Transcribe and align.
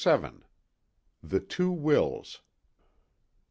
VII. 0.03 0.47
THE 1.21 1.39
TWO 1.39 1.71
WILLS. 1.71 2.41